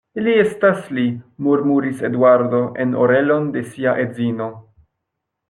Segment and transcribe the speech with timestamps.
[0.27, 1.03] Li estas Li,
[1.47, 4.51] murmuris Eduardo en orelon de sia edzino.